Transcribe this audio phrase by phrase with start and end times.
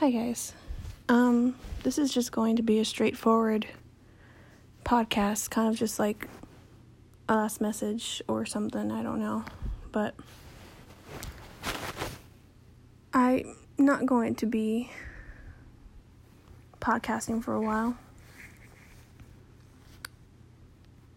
[0.00, 0.52] Hi guys.
[1.08, 3.66] Um this is just going to be a straightforward
[4.84, 6.28] podcast, kind of just like
[7.30, 9.42] a last message or something, I don't know.
[9.92, 10.14] But
[13.14, 14.90] I'm not going to be
[16.78, 17.96] podcasting for a while.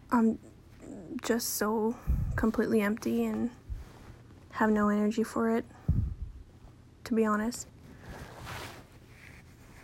[0.09, 0.39] I'm
[1.21, 1.97] just so
[2.37, 3.49] completely empty and
[4.51, 5.65] have no energy for it,
[7.03, 7.67] to be honest.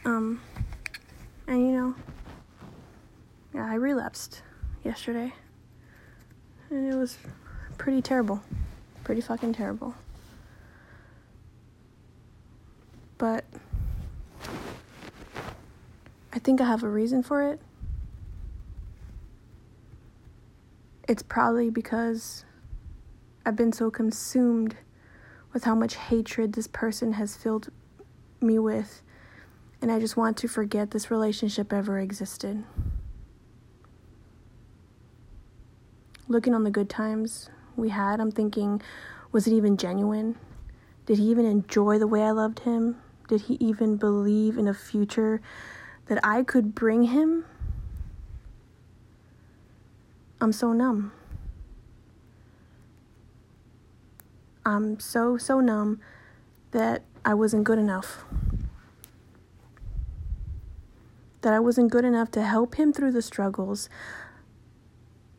[0.05, 0.39] Um,
[1.47, 1.95] and you know,
[3.53, 4.43] yeah, I relapsed
[4.83, 5.33] yesterday.
[6.69, 7.17] And it was
[7.77, 8.41] pretty terrible.
[9.03, 9.95] Pretty fucking terrible.
[13.17, 13.45] But
[16.33, 17.59] I think I have a reason for it.
[21.07, 22.45] It's probably because
[23.45, 24.75] I've been so consumed
[25.53, 27.69] with how much hatred this person has filled
[28.41, 29.01] me with
[29.81, 32.63] and I just want to forget this relationship ever existed.
[36.27, 38.81] Looking on the good times we had, I'm thinking,
[39.31, 40.37] was it even genuine?
[41.05, 42.97] Did he even enjoy the way I loved him?
[43.27, 45.41] Did he even believe in a future
[46.07, 47.45] that I could bring him?
[50.41, 51.11] I'm so numb.
[54.65, 56.01] I'm so, so numb
[56.71, 58.25] that I wasn't good enough
[61.45, 63.87] that I wasn't good enough to help him through the struggles.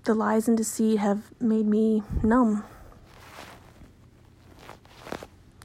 [0.04, 2.62] The lies and deceit have made me numb.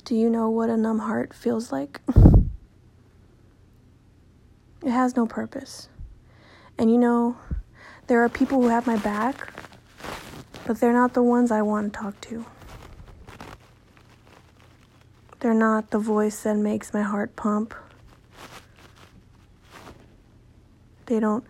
[0.03, 2.01] Do you know what a numb heart feels like?
[4.83, 5.89] It has no purpose.
[6.79, 7.37] And you know,
[8.07, 9.53] there are people who have my back,
[10.65, 12.43] but they're not the ones I want to talk to.
[15.39, 17.75] They're not the voice that makes my heart pump.
[21.11, 21.43] They don't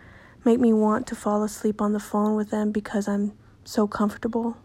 [0.44, 4.58] make me want to fall asleep on the phone with them because I'm so comfortable.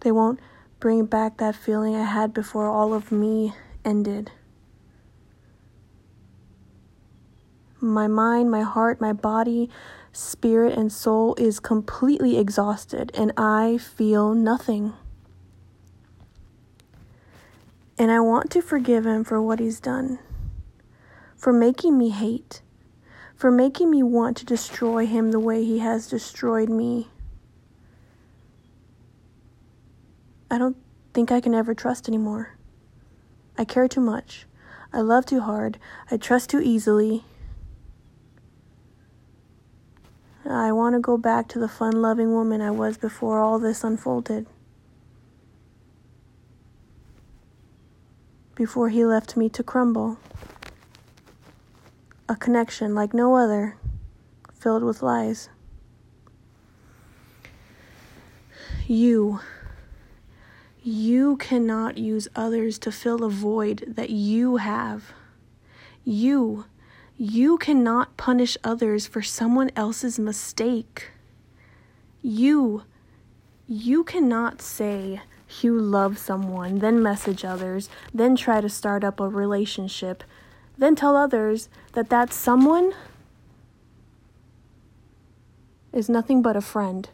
[0.00, 0.38] They won't
[0.80, 3.54] bring back that feeling I had before all of me
[3.86, 4.32] ended.
[7.80, 9.70] My mind, my heart, my body,
[10.12, 14.92] spirit, and soul is completely exhausted, and I feel nothing.
[17.96, 20.18] And I want to forgive him for what he's done
[21.40, 22.60] for making me hate,
[23.34, 27.08] for making me want to destroy him the way he has destroyed me.
[30.50, 30.76] I don't
[31.14, 32.58] think I can ever trust anymore.
[33.56, 34.44] I care too much.
[34.92, 35.78] I love too hard.
[36.10, 37.24] I trust too easily.
[40.44, 43.82] I want to go back to the fun loving woman I was before all this
[43.82, 44.46] unfolded.
[48.54, 50.18] Before he left me to crumble
[52.30, 53.76] a connection like no other,
[54.54, 55.48] filled with lies.
[58.86, 59.40] You.
[60.80, 65.12] You cannot use others to fill a void that you have.
[66.04, 66.66] You.
[67.16, 71.10] You cannot punish others for someone else's mistake.
[72.22, 72.84] You.
[73.66, 75.20] You cannot say
[75.62, 80.22] you love someone, then message others, then try to start up a relationship
[80.78, 82.94] then tell others that that someone
[85.92, 87.10] is nothing but a friend.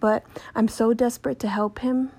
[0.00, 0.24] But
[0.54, 2.12] I'm so desperate to help him.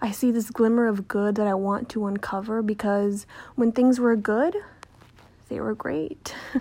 [0.00, 4.16] I see this glimmer of good that I want to uncover because when things were
[4.16, 4.56] good,
[5.48, 6.34] they were great.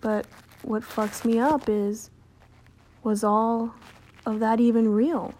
[0.00, 0.26] but
[0.62, 2.10] what fucks me up is
[3.02, 3.74] was all
[4.26, 5.34] of that even real?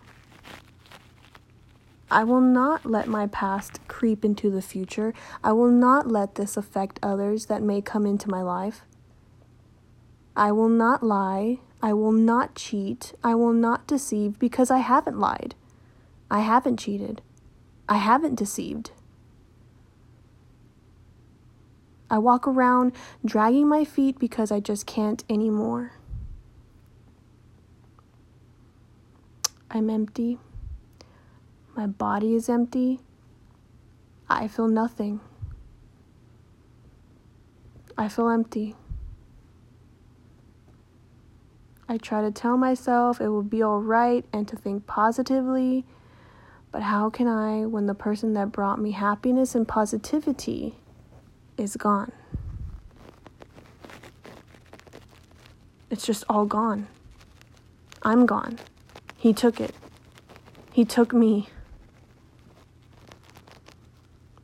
[2.11, 5.13] I will not let my past creep into the future.
[5.45, 8.83] I will not let this affect others that may come into my life.
[10.35, 11.59] I will not lie.
[11.83, 13.13] I will not cheat.
[13.23, 15.55] I will not deceive because I haven't lied.
[16.31, 17.21] I haven't cheated.
[17.89, 18.91] I haven't deceived.
[22.11, 22.93] I walk around
[23.25, 25.93] dragging my feet because I just can't anymore.
[29.71, 30.39] I'm empty.
[31.79, 32.99] My body is empty.
[34.29, 35.21] I feel nothing.
[37.97, 38.75] I feel empty.
[41.89, 45.85] I try to tell myself it will be alright and to think positively,
[46.73, 50.75] but how can I when the person that brought me happiness and positivity
[51.57, 52.11] is gone?
[55.91, 56.89] It's just all gone.
[58.03, 58.59] I'm gone.
[59.17, 59.77] He took it.
[60.73, 61.51] He took me.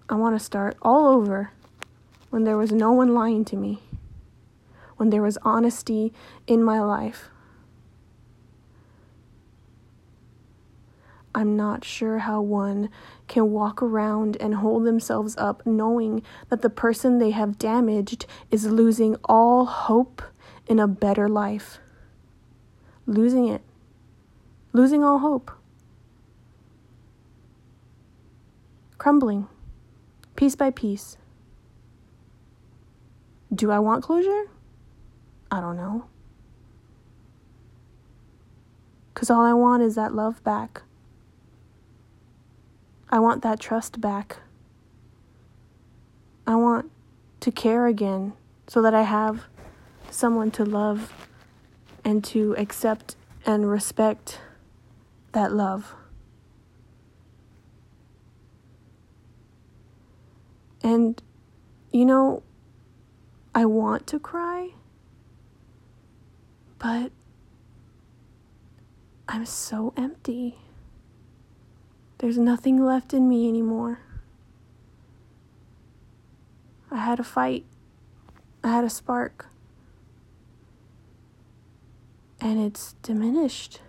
[0.08, 1.50] I want to start all over
[2.30, 3.80] when there was no one lying to me,
[4.96, 6.12] when there was honesty
[6.46, 7.30] in my life.
[11.34, 12.90] I'm not sure how one
[13.26, 18.66] can walk around and hold themselves up knowing that the person they have damaged is
[18.66, 20.22] losing all hope
[20.68, 21.78] in a better life.
[23.06, 23.62] Losing it.
[24.72, 25.50] Losing all hope.
[28.96, 29.48] Crumbling,
[30.36, 31.16] piece by piece.
[33.54, 34.44] Do I want closure?
[35.50, 36.06] I don't know.
[39.12, 40.82] Because all I want is that love back.
[43.10, 44.38] I want that trust back.
[46.46, 46.90] I want
[47.40, 48.32] to care again
[48.66, 49.44] so that I have
[50.10, 51.12] someone to love
[52.04, 53.16] and to accept
[53.46, 54.40] and respect
[55.32, 55.94] that love.
[60.84, 61.20] And,
[61.92, 62.42] you know,
[63.54, 64.72] I want to cry,
[66.78, 67.10] but
[69.26, 70.58] I'm so empty.
[72.18, 74.00] There's nothing left in me anymore.
[76.90, 77.64] I had a fight,
[78.62, 79.46] I had a spark,
[82.42, 83.80] and it's diminished.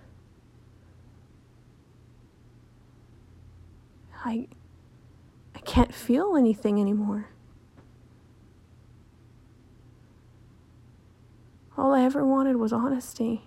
[4.24, 4.47] I
[5.65, 7.29] can't feel anything anymore.
[11.77, 13.41] All I ever wanted was honesty.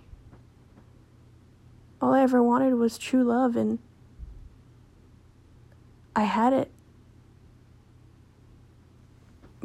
[2.01, 3.79] All I ever wanted was true love and
[6.15, 6.71] I had it,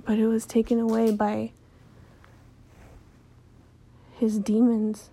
[0.04, 1.50] but it was taken away by
[4.18, 5.10] his demons.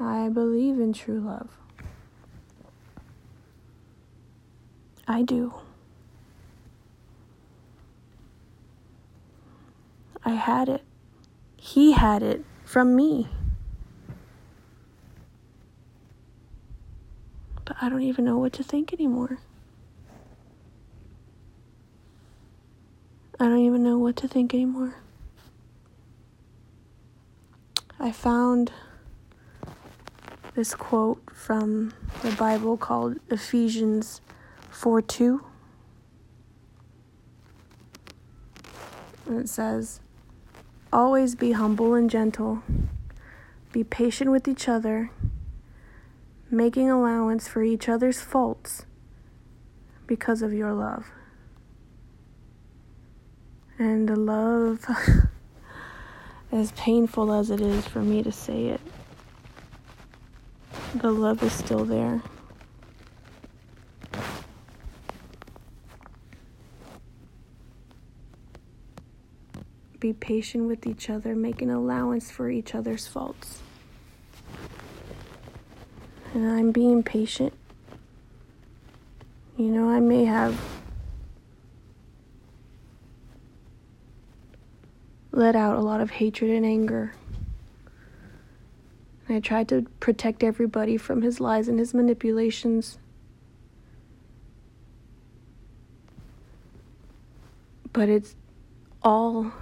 [0.00, 1.50] I believe in true love.
[5.06, 5.54] I do.
[10.24, 10.82] I had it.
[11.56, 13.28] He had it from me.
[17.64, 19.38] But I don't even know what to think anymore.
[23.40, 24.96] I don't even know what to think anymore.
[27.98, 28.72] I found
[30.58, 34.20] this quote from the Bible called Ephesians
[34.70, 35.44] 4 2.
[39.26, 40.00] And it says,
[40.92, 42.64] Always be humble and gentle.
[43.70, 45.12] Be patient with each other,
[46.50, 48.84] making allowance for each other's faults
[50.08, 51.12] because of your love.
[53.78, 54.84] And the love,
[56.50, 58.80] as painful as it is for me to say it,
[60.94, 62.22] the love is still there.
[70.00, 73.60] be patient with each other, make an allowance for each other's faults.
[76.34, 77.52] And I'm being patient.
[79.56, 80.60] You know, I may have
[85.32, 87.12] let out a lot of hatred and anger.
[89.28, 92.98] I tried to protect everybody from his lies and his manipulations.
[97.92, 98.36] But it's
[99.02, 99.52] all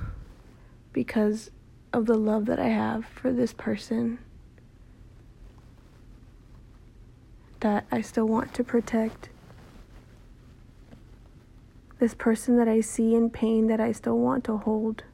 [0.92, 1.50] because
[1.92, 4.18] of the love that I have for this person
[7.60, 9.30] that I still want to protect.
[11.98, 15.04] This person that I see in pain that I still want to hold.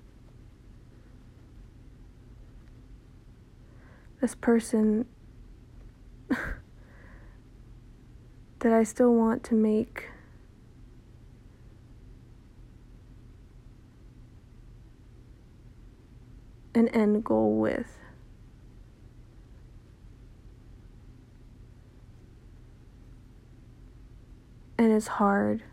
[4.22, 5.04] This person
[8.60, 10.10] that I still want to make
[16.72, 17.98] an end goal with.
[24.78, 25.64] And it's hard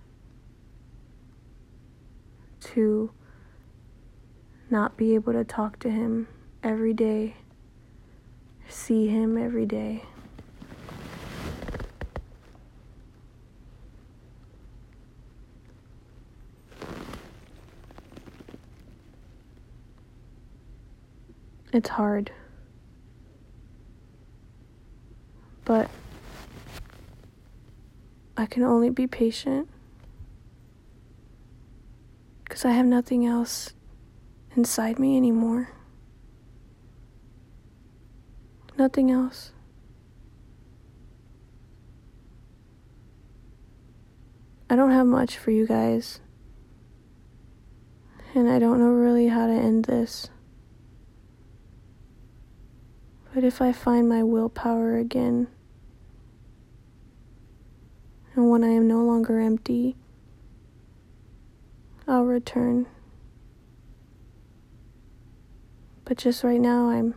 [2.61, 3.11] to
[4.71, 6.27] not be able to talk to him
[6.63, 7.35] every day,
[8.69, 10.03] see him every day.
[21.71, 22.31] It's hard.
[25.65, 25.89] But
[28.35, 29.69] I can only be patient
[32.59, 33.73] Because I have nothing else
[34.55, 35.69] inside me anymore.
[38.79, 39.51] Nothing else.
[44.69, 46.21] I don't have much for you guys.
[48.33, 50.29] And I don't know really how to end this.
[53.33, 55.47] But if I find my willpower again,
[58.33, 59.97] and when I am no longer empty,
[62.07, 62.87] I'll return.
[66.05, 67.13] But just right now, I'm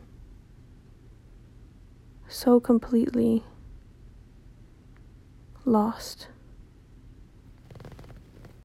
[2.33, 3.45] so completely
[5.65, 6.29] lost.